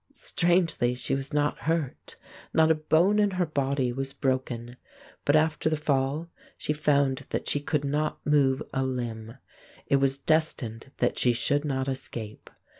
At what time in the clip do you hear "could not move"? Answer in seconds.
7.59-8.63